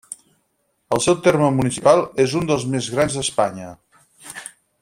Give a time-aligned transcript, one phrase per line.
[0.95, 3.73] El seu terme municipal és un dels més grans d'Espanya.